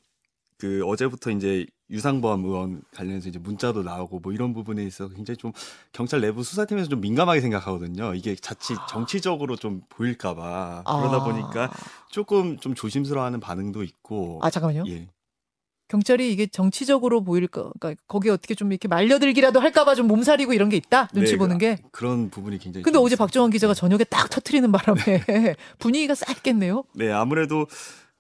그 0.58 0.86
어제부터 0.86 1.32
이제 1.32 1.66
유상범 1.90 2.46
의원 2.46 2.82
관련해서 2.96 3.30
이제 3.30 3.38
문자도 3.38 3.84
나오고 3.84 4.20
뭐 4.20 4.34
이런 4.34 4.54
부분에 4.54 4.84
있어서 4.84 5.14
굉장히 5.14 5.38
좀 5.38 5.52
경찰 5.92 6.22
내부 6.22 6.44
수사팀에서 6.44 6.90
좀 6.90 7.02
민감하게 7.02 7.42
생각하거든요. 7.42 8.16
이게 8.16 8.36
자칫 8.36 8.76
정치적으로 8.90 9.56
좀 9.56 9.82
보일까봐 9.90 10.84
그러다 10.86 11.18
아. 11.18 11.24
보니까 11.24 11.72
조금 12.10 12.58
좀 12.58 12.74
조심스러워하는 12.74 13.40
반응도 13.40 13.84
있고. 13.84 14.40
아 14.42 14.50
잠깐만요. 14.50 14.86
예. 14.88 15.08
경찰이 15.88 16.32
이게 16.32 16.48
정치적으로 16.48 17.24
보일까? 17.24 17.72
그러니까 17.80 18.02
거기에 18.08 18.32
어떻게 18.32 18.56
좀 18.56 18.72
이렇게 18.72 18.88
말려들기라도 18.88 19.60
할까봐 19.60 19.96
좀 19.96 20.08
몸살이고 20.08 20.54
이런 20.54 20.70
게 20.70 20.78
있다. 20.78 21.08
눈치 21.14 21.34
네, 21.34 21.38
보는 21.38 21.58
게. 21.58 21.78
그런 21.92 22.30
부분이 22.30 22.58
굉장히. 22.58 22.84
근데 22.84 22.98
좀 22.98 23.06
어제. 23.06 23.16
박정환 23.16 23.52
기자가 23.52 23.74
네. 23.74 23.80
저녁에 23.80 24.04
딱 24.06 24.30
터트리는 24.30 24.72
바람에 24.72 25.02
분위기가 25.78 26.16
쌓였겠네요. 26.16 26.84
네, 26.96 27.12
아무래도 27.12 27.68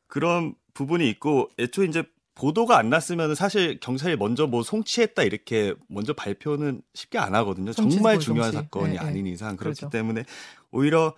그런 0.07 0.53
부분이 0.74 1.10
있고 1.10 1.50
애초에 1.60 1.88
이제 1.88 2.03
보도가 2.36 2.77
안 2.77 2.89
났으면 2.89 3.34
사실 3.34 3.79
경찰이 3.79 4.17
먼저 4.17 4.45
뭐 4.45 4.62
송치했다 4.62 5.24
이렇게 5.24 5.74
먼저 5.88 6.13
발표는 6.13 6.81
쉽게 6.93 7.17
안 7.17 7.34
하거든요. 7.34 7.72
송치, 7.72 7.95
정말 7.95 8.15
송치. 8.15 8.25
중요한 8.25 8.51
사건이 8.51 8.93
네, 8.93 9.00
네. 9.00 9.00
아닌 9.00 9.25
이상 9.25 9.55
그렇기 9.55 9.79
그렇죠. 9.79 9.89
때문에 9.89 10.25
오히려 10.72 11.13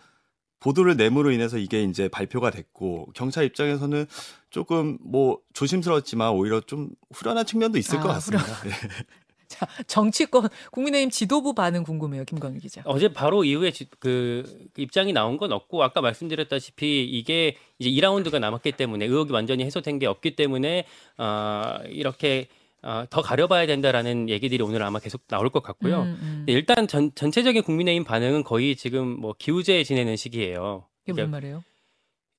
보도를 0.60 0.98
내므로 0.98 1.32
인해서 1.32 1.58
이게 1.58 1.84
이제 1.84 2.08
발표가 2.08 2.50
됐고 2.50 3.10
경찰 3.14 3.46
입장에서는 3.46 4.06
조금 4.50 4.98
뭐 5.02 5.40
조심스러웠지만 5.54 6.32
오히려 6.32 6.62
좀 6.62 6.90
후련한 7.14 7.46
측면도 7.46 7.78
있을 7.78 8.00
아, 8.00 8.02
것 8.02 8.08
같습니다. 8.10 8.46
네. 8.64 8.72
자 9.48 9.66
정치권 9.88 10.50
국민의힘 10.72 11.10
지도부 11.10 11.54
반응 11.54 11.84
궁금해요, 11.84 12.26
김광일 12.26 12.60
기자. 12.60 12.82
어제 12.84 13.08
바로 13.08 13.46
이후에 13.46 13.72
지- 13.72 13.88
그, 13.98 14.44
그 14.74 14.82
입장이 14.82 15.14
나온 15.14 15.38
건 15.38 15.54
없고 15.54 15.82
아까 15.84 16.02
말씀드렸다시피 16.02 17.06
이게 17.06 17.56
이제 17.80 17.90
2라운드가 17.90 18.40
남았기 18.40 18.74
때문에 18.74 19.06
의혹이 19.06 19.32
완전히 19.32 19.64
해소된 19.64 20.00
게 20.00 20.06
없기 20.06 20.36
때문에 20.36 20.86
어, 21.18 21.76
이렇게 21.88 22.50
어, 22.88 23.04
더 23.10 23.22
가려봐야 23.22 23.66
된다라는 23.66 24.30
얘기들이 24.30 24.64
오늘 24.64 24.82
아마 24.82 25.00
계속 25.00 25.28
나올 25.28 25.50
것 25.50 25.62
같고요. 25.62 26.04
음, 26.04 26.18
음. 26.22 26.46
일단 26.48 26.88
전, 26.88 27.12
전체적인 27.14 27.64
국민의힘 27.64 28.06
반응은 28.06 28.46
거의 28.46 28.78
지금 28.78 29.20
뭐 29.20 29.36
기우제 29.38 29.84
지내는 29.84 30.16
시기예요. 30.16 30.86
이게 31.04 31.12
무슨 31.12 31.16
그러니까 31.16 31.32
말이에요? 31.36 31.64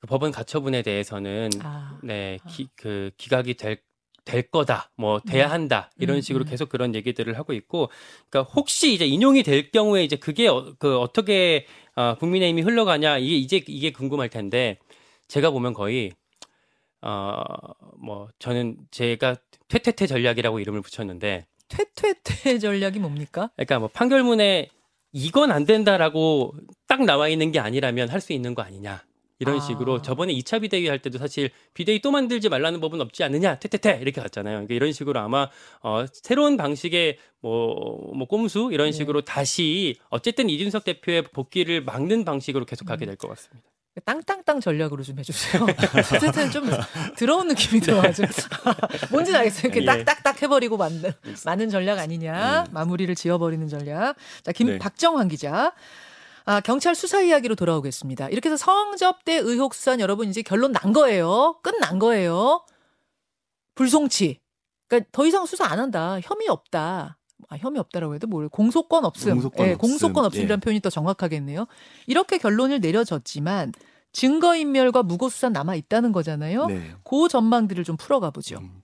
그 0.01 0.07
법원 0.07 0.33
가처분에 0.33 0.81
대해서는 0.81 1.51
아, 1.61 1.99
네, 2.03 2.39
기, 2.49 2.67
그 2.77 3.11
기각이 3.19 3.55
될, 3.55 3.83
될 4.25 4.51
거다, 4.51 4.91
뭐 4.97 5.17
음. 5.17 5.21
돼야 5.29 5.51
한다 5.51 5.91
이런 5.99 6.17
음, 6.17 6.21
식으로 6.23 6.45
음. 6.45 6.49
계속 6.49 6.71
그런 6.71 6.95
얘기들을 6.95 7.37
하고 7.37 7.53
있고, 7.53 7.91
그러니까 8.31 8.51
혹시 8.55 8.95
이제 8.95 9.05
인용이 9.05 9.43
될 9.43 9.71
경우에 9.71 10.03
이제 10.03 10.17
그게 10.17 10.49
어, 10.49 10.75
그 10.79 10.99
어떻게 10.99 11.67
어, 11.95 12.15
국민의힘이 12.19 12.63
흘러가냐 12.63 13.19
이게 13.19 13.37
이제 13.37 13.63
이게 13.67 13.93
궁금할 13.93 14.31
텐데 14.31 14.79
제가 15.27 15.51
보면 15.51 15.75
거의 15.75 16.13
어뭐 17.01 18.29
저는 18.39 18.77
제가 18.91 19.37
퇴퇴퇴 19.69 20.07
전략이라고 20.07 20.61
이름을 20.61 20.83
붙였는데, 20.83 21.47
퇴퇴퇴 21.69 22.59
전략이 22.59 22.99
뭡니까? 22.99 23.51
그러니까 23.57 23.79
뭐 23.79 23.89
판결문에 23.89 24.69
이건 25.13 25.51
안 25.53 25.65
된다라고 25.65 26.55
딱 26.87 27.05
나와 27.05 27.29
있는 27.29 27.53
게 27.53 27.59
아니라면 27.61 28.09
할 28.09 28.21
수 28.21 28.33
있는 28.33 28.55
거 28.55 28.63
아니냐. 28.63 29.05
이런 29.41 29.57
아. 29.59 29.61
식으로 29.61 30.03
저번에 30.03 30.33
2차 30.35 30.61
비대위 30.63 30.89
할 30.89 30.99
때도 30.99 31.19
사실 31.19 31.51
비대위 31.75 32.01
또 32.01 32.11
만들지 32.11 32.49
말라는 32.49 32.81
법은 32.81 33.01
없지 33.01 33.23
않느냐 33.23 33.59
퇴퇴퇴 33.61 33.99
이렇게 34.03 34.21
갔잖아요. 34.21 34.55
그러니까 34.57 34.75
이런 34.75 34.91
식으로 34.93 35.21
아마 35.21 35.49
어 35.83 36.05
새로운 36.13 36.57
방식의 36.57 37.19
뭐, 37.41 38.13
뭐 38.15 38.27
꼼수 38.27 38.71
이런 38.73 38.89
네. 38.89 38.93
식으로 38.93 39.21
다시 39.23 39.95
어쨌든 40.11 40.51
이준석 40.51 40.83
대표의 40.85 41.23
복귀를 41.33 41.85
막는 41.85 42.25
방식으로 42.25 42.65
계속 42.65 42.85
가게 42.87 43.05
음. 43.05 43.09
될것 43.09 43.31
같습니다. 43.31 43.69
땅땅땅 44.05 44.61
전략으로 44.61 45.03
좀 45.03 45.19
해주세요. 45.19 45.65
어쨌든 46.15 46.51
좀 46.51 46.69
들어온 47.17 47.49
느낌이 47.49 47.81
들어가지고 47.81 48.29
뭔지 49.11 49.37
알겠어요. 49.37 49.73
이렇게 49.73 49.83
예. 49.83 49.85
딱딱딱 49.85 50.43
해버리고 50.43 50.77
만든 50.77 51.13
많은 51.45 51.69
전략 51.71 51.99
아니냐? 51.99 52.65
네. 52.65 52.71
마무리를 52.73 53.15
지어버리는 53.15 53.69
전략. 53.69 54.17
자, 54.43 54.53
김 54.53 54.69
네. 54.69 54.79
박정환 54.79 55.29
기자. 55.29 55.73
아, 56.45 56.61
경찰 56.61 56.95
수사 56.95 57.21
이야기로 57.21 57.57
돌아오겠습니다. 57.57 58.31
이렇게 58.31 58.49
해서 58.49 58.57
성접대 58.57 59.35
의혹 59.35 59.75
수사는 59.75 60.01
여러분 60.01 60.29
이제 60.29 60.41
결론 60.41 60.73
난 60.73 60.95
거예요. 60.95 61.59
끝난 61.63 61.99
거예요. 61.99 62.65
불송치. 63.75 64.41
그러니까 64.89 65.09
더 65.13 65.27
이상 65.27 65.45
수사 65.45 65.67
안 65.67 65.79
한다. 65.79 66.19
혐의 66.23 66.49
없다. 66.49 67.18
아, 67.49 67.57
혐의 67.57 67.81
없다라고 67.81 68.15
해도 68.15 68.27
뭘 68.27 68.49
공소권 68.49 69.05
없음. 69.05 69.35
공소권 69.35 69.67
예, 69.67 69.73
없음. 69.73 69.79
공소권 69.79 70.25
없음이라는 70.25 70.57
예. 70.57 70.61
표현이 70.61 70.81
더 70.81 70.91
정확하겠네요. 70.91 71.67
이렇게 72.07 72.39
결론을 72.39 72.81
내려졌지만 72.81 73.73
증거인멸과 74.13 75.03
무고수사 75.03 75.51
남아 75.51 75.75
있다는 75.77 76.13
거잖아요. 76.13 76.67
네. 76.67 76.95
그 77.05 77.29
전망들을 77.29 77.85
좀 77.85 77.97
풀어가 77.97 78.31
보죠. 78.31 78.59
음. 78.59 78.83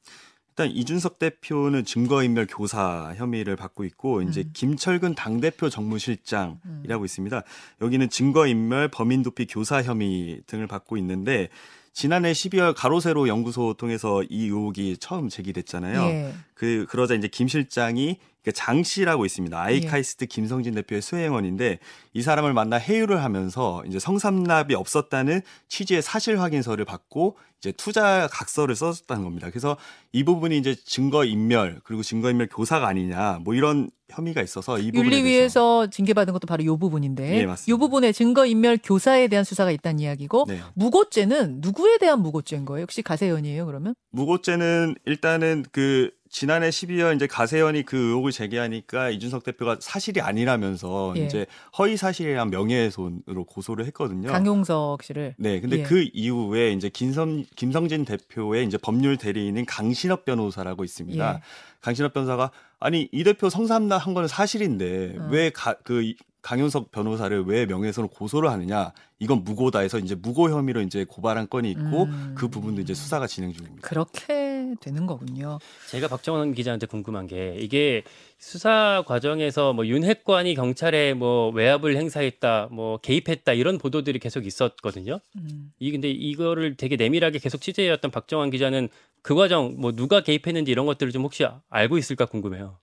일단 0.50 0.70
이준석 0.70 1.18
대표는 1.18 1.84
증거인멸 1.84 2.46
교사 2.48 3.12
혐의를 3.16 3.56
받고 3.56 3.84
있고 3.86 4.22
이제 4.22 4.42
음. 4.42 4.50
김철근 4.52 5.16
당대표 5.16 5.68
정무실장이라고 5.68 7.04
있습니다. 7.04 7.42
여기는 7.82 8.08
증거인멸, 8.08 8.88
범인도피 8.88 9.46
교사 9.46 9.82
혐의 9.82 10.42
등을 10.46 10.68
받고 10.68 10.96
있는데 10.98 11.48
지난해 11.92 12.32
12월 12.32 12.72
가로세로 12.76 13.26
연구소 13.26 13.74
통해서 13.74 14.22
이 14.24 14.44
의혹이 14.44 14.98
처음 14.98 15.28
제기됐잖아요. 15.28 16.02
예. 16.02 16.34
그 16.54 16.86
그러자 16.88 17.14
이제 17.14 17.26
김 17.26 17.48
실장이 17.48 18.18
그 18.18 18.33
장 18.52 18.82
씨라고 18.82 19.24
있습니다. 19.24 19.56
예. 19.56 19.62
아이카이스트 19.62 20.26
김성진 20.26 20.74
대표의 20.74 21.02
수행원인데 21.02 21.78
이 22.12 22.22
사람을 22.22 22.52
만나 22.52 22.78
회유를 22.78 23.22
하면서 23.22 23.82
이제 23.86 23.98
성삼납이 23.98 24.74
없었다는 24.74 25.40
취지의 25.68 26.02
사실 26.02 26.40
확인서를 26.40 26.84
받고 26.84 27.36
이제 27.64 27.72
투자 27.72 28.28
각서를 28.30 28.74
썼다는 28.74 29.24
겁니다. 29.24 29.48
그래서 29.48 29.76
이 30.12 30.22
부분이 30.22 30.58
이제 30.58 30.74
증거 30.74 31.24
인멸 31.24 31.80
그리고 31.82 32.02
증거 32.02 32.30
인멸 32.30 32.48
교사가 32.48 32.86
아니냐 32.86 33.40
뭐 33.42 33.54
이런 33.54 33.90
혐의가 34.10 34.42
있어서 34.42 34.78
이 34.78 34.92
부분에 34.92 35.16
윤리위에서 35.16 35.88
징계받은 35.88 36.34
것도 36.34 36.46
바로 36.46 36.62
이 36.62 36.66
부분인데 36.66 37.38
예. 37.38 37.46
이 37.66 37.72
부분에 37.72 38.12
증거 38.12 38.44
인멸 38.44 38.78
교사에 38.82 39.28
대한 39.28 39.44
수사가 39.44 39.70
있다는 39.70 40.00
이야기고 40.00 40.44
네. 40.46 40.60
무고죄는 40.74 41.60
누구에 41.62 41.96
대한 41.96 42.20
무고죄인 42.20 42.66
거예요? 42.66 42.82
혹시 42.82 43.00
가세연이에요 43.00 43.64
그러면? 43.64 43.94
무고죄는 44.10 44.96
일단은 45.06 45.64
그 45.72 46.10
지난해 46.34 46.68
12월 46.68 47.14
이제 47.14 47.28
가세현이 47.28 47.84
그 47.84 47.96
의혹을 47.96 48.32
제기하니까 48.32 49.10
이준석 49.10 49.44
대표가 49.44 49.76
사실이 49.78 50.20
아니라면서 50.20 51.14
예. 51.16 51.24
이제 51.26 51.46
허위 51.78 51.96
사실이란 51.96 52.50
명예훼손으로 52.50 53.44
고소를 53.44 53.86
했거든요. 53.86 54.32
강용석 54.32 55.04
씨를 55.04 55.36
네, 55.38 55.60
근데 55.60 55.78
예. 55.78 55.82
그 55.84 56.08
이후에 56.12 56.72
이제 56.72 56.88
김성, 56.88 57.44
김성진 57.54 58.04
대표의 58.04 58.66
이제 58.66 58.76
법률 58.76 59.16
대리인인 59.16 59.64
강신업 59.64 60.24
변호사라고 60.24 60.82
있습니다. 60.82 61.34
예. 61.34 61.40
강신업 61.80 62.12
변호사가 62.12 62.50
아니 62.80 63.08
이 63.12 63.22
대표 63.22 63.48
성삼납 63.48 64.04
한 64.04 64.12
거는 64.12 64.26
사실인데 64.26 65.14
어. 65.16 65.28
왜그 65.30 66.14
강윤석 66.42 66.90
변호사를 66.90 67.44
왜 67.46 67.64
명예훼손으로 67.64 68.08
고소를 68.08 68.50
하느냐? 68.50 68.92
이건 69.18 69.44
무고다 69.44 69.78
해서 69.78 69.98
이제 69.98 70.14
무고 70.14 70.50
혐의로 70.50 70.82
이제 70.82 71.06
고발한 71.08 71.48
건이 71.48 71.70
있고 71.70 72.02
음. 72.04 72.34
그 72.36 72.48
부분도 72.48 72.82
이제 72.82 72.92
수사가 72.92 73.26
진행 73.26 73.52
중입니다. 73.52 73.88
그렇게 73.88 74.43
되는 74.80 75.06
거군요. 75.06 75.58
제가 75.90 76.08
박정원 76.08 76.54
기자한테 76.54 76.86
궁금한 76.86 77.26
게 77.26 77.56
이게 77.58 78.02
수사 78.38 79.02
과정에서 79.06 79.72
뭐 79.72 79.86
윤핵관이 79.86 80.54
경찰에 80.54 81.14
뭐 81.14 81.50
외압을 81.50 81.96
행사했다, 81.96 82.68
뭐 82.70 82.98
개입했다 82.98 83.52
이런 83.54 83.78
보도들이 83.78 84.18
계속 84.18 84.46
있었거든요. 84.46 85.20
음. 85.36 85.72
이 85.78 85.90
근데 85.90 86.10
이거를 86.10 86.76
되게 86.76 86.96
내밀하게 86.96 87.38
계속 87.38 87.60
취재해왔던 87.60 88.10
박정환 88.10 88.50
기자는 88.50 88.88
그 89.22 89.34
과정 89.34 89.74
뭐 89.78 89.92
누가 89.92 90.22
개입했는지 90.22 90.70
이런 90.70 90.86
것들을 90.86 91.12
좀 91.12 91.22
혹시 91.22 91.44
알고 91.70 91.96
있을까 91.98 92.26
궁금해요. 92.26 92.78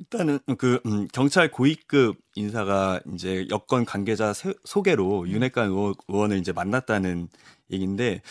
일단은 0.00 0.38
그 0.58 0.80
음, 0.86 1.08
경찰 1.12 1.50
고위급 1.50 2.18
인사가 2.36 3.00
이제 3.12 3.46
여권 3.50 3.84
관계자 3.84 4.32
세- 4.32 4.54
소개로 4.64 5.22
음. 5.22 5.28
윤핵관 5.28 5.70
의원- 5.70 5.94
의원을 6.06 6.38
이제 6.38 6.52
만났다는 6.52 7.28
얘기인데 7.72 8.22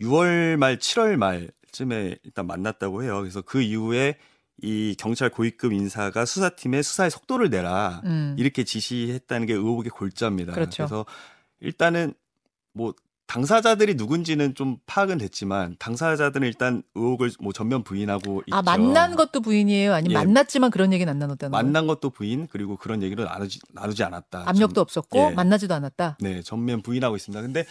6월 0.00 0.56
말 0.56 0.78
7월 0.78 1.16
말 1.16 1.50
쯤에 1.72 2.16
일단 2.22 2.46
만났다고 2.46 3.02
해요. 3.02 3.18
그래서 3.20 3.42
그 3.42 3.60
이후에 3.60 4.16
이 4.60 4.96
경찰 4.98 5.30
고위급 5.30 5.72
인사가 5.72 6.24
수사팀에 6.24 6.82
수사의 6.82 7.10
속도를 7.10 7.48
내라 7.50 8.02
음. 8.04 8.34
이렇게 8.38 8.64
지시했다는 8.64 9.46
게 9.46 9.52
의혹의 9.54 9.90
골자입니다. 9.90 10.52
그렇죠. 10.52 10.82
래서 10.82 11.06
일단은 11.60 12.12
뭐 12.72 12.92
당사자들이 13.28 13.94
누군지는 13.94 14.54
좀 14.54 14.78
파악은 14.86 15.18
됐지만 15.18 15.76
당사자들은 15.78 16.46
일단 16.48 16.82
의혹을 16.94 17.30
뭐 17.40 17.52
전면 17.52 17.84
부인하고 17.84 18.42
있죠. 18.46 18.56
아 18.56 18.62
만난 18.62 19.14
것도 19.16 19.42
부인이에요? 19.42 19.92
아니면 19.92 20.12
예. 20.12 20.24
만났지만 20.24 20.70
그런 20.70 20.92
얘기는 20.94 21.08
안 21.10 21.18
나눴다는 21.18 21.52
거예요? 21.52 21.62
만난 21.62 21.86
것도 21.86 22.08
부인 22.10 22.48
그리고 22.50 22.76
그런 22.76 23.02
얘기를 23.02 23.24
나누지 23.26 23.60
나누지 23.74 24.02
않았다. 24.02 24.44
압력도 24.48 24.74
전- 24.76 24.82
없었고 24.82 25.18
예. 25.18 25.30
만나지도 25.34 25.74
않았다. 25.74 26.16
네 26.20 26.42
전면 26.42 26.80
부인하고 26.80 27.16
있습니다. 27.16 27.42
근데 27.42 27.66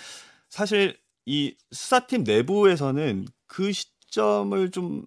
사실 0.48 0.96
이 1.28 1.54
수사팀 1.72 2.24
내부에서는 2.24 3.28
그 3.48 3.72
시점을 3.74 4.72
좀 4.72 5.04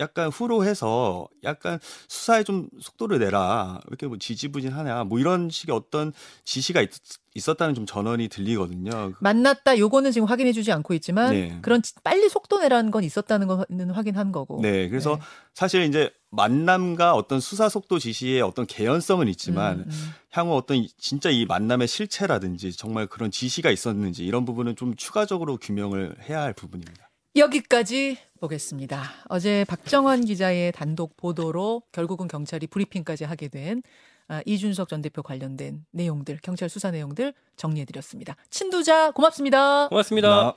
약간 0.00 0.28
후로해서 0.28 1.28
약간 1.44 1.78
수사에 2.08 2.42
좀 2.42 2.68
속도를 2.80 3.18
내라 3.18 3.80
왜 3.84 3.88
이렇게 3.88 4.06
뭐 4.06 4.18
지지부진하냐 4.18 5.04
뭐 5.04 5.18
이런 5.18 5.48
식의 5.48 5.74
어떤 5.74 6.12
지시가 6.44 6.82
있, 6.82 6.90
있었다는 7.34 7.74
좀 7.74 7.86
전언이 7.86 8.28
들리거든요. 8.28 9.12
만났다 9.20 9.78
요거는 9.78 10.12
지금 10.12 10.26
확인해주지 10.26 10.72
않고 10.72 10.92
있지만 10.94 11.30
네. 11.32 11.58
그런 11.62 11.82
지- 11.82 11.94
빨리 12.02 12.28
속도 12.28 12.58
내라는 12.58 12.90
건 12.90 13.04
있었다는 13.04 13.46
거는 13.46 13.90
확인한 13.90 14.32
거고. 14.32 14.60
네, 14.62 14.88
그래서 14.88 15.16
네. 15.16 15.22
사실 15.54 15.82
이제 15.82 16.10
만남과 16.36 17.14
어떤 17.14 17.40
수사 17.40 17.68
속도 17.68 17.98
지시의 17.98 18.42
어떤 18.42 18.66
개연성은 18.66 19.26
있지만 19.28 19.78
음, 19.80 19.84
음. 19.88 20.10
향후 20.30 20.54
어떤 20.54 20.76
이- 20.76 20.88
진짜 20.98 21.30
이 21.30 21.46
만남의 21.46 21.88
실체라든지 21.88 22.72
정말 22.72 23.06
그런 23.06 23.30
지시가 23.30 23.70
있었는지 23.70 24.24
이런 24.24 24.44
부분은 24.44 24.76
좀 24.76 24.94
추가적으로 24.94 25.56
규명을 25.56 26.16
해야 26.28 26.42
할 26.42 26.52
부분입니다. 26.52 27.10
여기까지 27.34 28.18
보겠습니다. 28.40 29.02
어제 29.28 29.64
박정환 29.68 30.24
기자의 30.24 30.72
단독 30.72 31.16
보도로 31.16 31.82
결국은 31.92 32.28
경찰이 32.28 32.66
브리핑까지 32.66 33.24
하게 33.24 33.48
된 33.48 33.82
아, 34.28 34.42
이준석 34.44 34.88
전 34.88 35.02
대표 35.02 35.22
관련된 35.22 35.84
내용들, 35.92 36.40
경찰 36.42 36.68
수사 36.68 36.90
내용들 36.90 37.32
정리해드렸습니다. 37.56 38.36
친두자 38.50 39.12
고맙습니다. 39.12 39.88
고맙습니다. 39.88 40.56